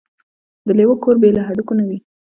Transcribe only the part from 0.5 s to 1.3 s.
د لېوه کور بې